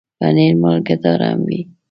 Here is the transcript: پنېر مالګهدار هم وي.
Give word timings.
پنېر 0.19 0.53
مالګهدار 0.61 1.19
هم 1.29 1.39
وي. 1.47 1.61